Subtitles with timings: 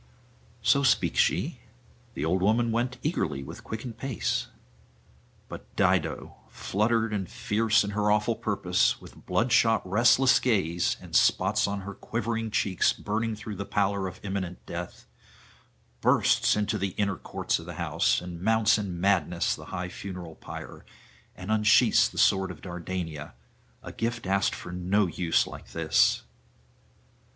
[0.63, 1.59] So speaks she;
[2.15, 4.47] the old woman went eagerly with quickened pace.
[5.47, 11.67] But Dido, fluttered and fierce in her awful purpose, with bloodshot restless gaze, and spots
[11.67, 15.05] on her quivering cheeks burning through the pallor of imminent death,
[16.01, 20.33] bursts into the inner courts of the house, and mounts in madness the high funeral
[20.33, 20.83] pyre,
[21.35, 23.33] and unsheathes the sword of Dardania,
[23.83, 26.23] a gift asked for no use like this.